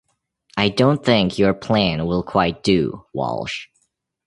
[0.57, 3.67] I don't think your plan will quite do, Walsh.